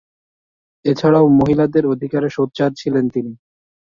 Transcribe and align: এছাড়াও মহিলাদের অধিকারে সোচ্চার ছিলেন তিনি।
এছাড়াও 0.85 1.25
মহিলাদের 1.39 1.83
অধিকারে 1.93 2.29
সোচ্চার 2.29 2.69
ছিলেন 2.73 3.05
তিনি। 3.09 3.31